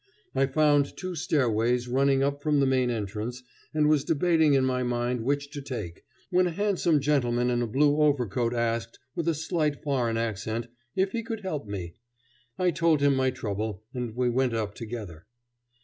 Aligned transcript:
I 0.33 0.47
found 0.47 0.97
two 0.97 1.13
stairways 1.15 1.87
running 1.87 2.23
up 2.23 2.41
from 2.41 2.59
the 2.59 2.65
main 2.65 2.89
entrance, 2.89 3.43
and 3.71 3.87
was 3.87 4.03
debating 4.03 4.55
in 4.55 4.65
my 4.65 4.81
mind 4.81 5.21
which 5.21 5.51
to 5.51 5.61
take, 5.61 6.03
when 6.31 6.47
a 6.47 6.57
handsome 6.57 6.99
gentleman 6.99 7.51
in 7.51 7.61
a 7.61 7.67
blue 7.67 8.01
overcoat 8.01 8.51
asked, 8.51 8.97
with 9.15 9.27
a 9.27 9.35
slight 9.35 9.83
foreign 9.83 10.17
accent, 10.17 10.65
if 10.95 11.11
he 11.11 11.21
could 11.21 11.41
help 11.41 11.67
me. 11.67 11.93
I 12.57 12.71
told 12.71 12.99
him 13.01 13.15
my 13.15 13.29
trouble, 13.29 13.83
and 13.93 14.15
we 14.15 14.27
went 14.27 14.55
up 14.55 14.73
together. 14.73 15.27